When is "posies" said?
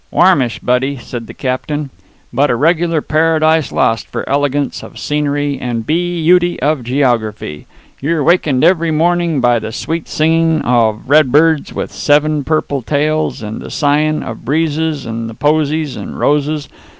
15.35-15.95